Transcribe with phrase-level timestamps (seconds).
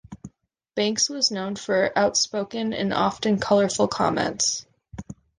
[0.73, 4.65] Banks was known for outspoken and often colourful comments.